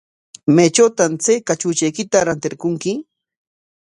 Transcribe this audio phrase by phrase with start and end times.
[0.55, 2.91] ¿Maytrawtaq chay kachuchaykita rantirqunki?